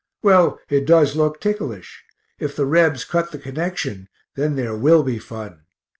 Well, 0.23 0.59
it 0.67 0.87
does 0.87 1.15
look 1.15 1.39
ticklish; 1.39 2.03
if 2.39 2.55
the 2.55 2.65
Rebs 2.65 3.05
cut 3.05 3.31
the 3.31 3.37
connection 3.37 4.09
then 4.33 4.55
there 4.55 4.75
will 4.75 5.03
be 5.03 5.19
fun. 5.19 5.65